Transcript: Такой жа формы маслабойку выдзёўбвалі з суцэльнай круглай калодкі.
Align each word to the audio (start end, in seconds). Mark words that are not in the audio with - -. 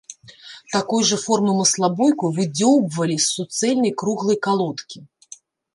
Такой 0.75 1.01
жа 1.09 1.17
формы 1.25 1.53
маслабойку 1.59 2.33
выдзёўбвалі 2.39 3.17
з 3.19 3.25
суцэльнай 3.35 3.97
круглай 4.05 4.37
калодкі. 4.51 4.99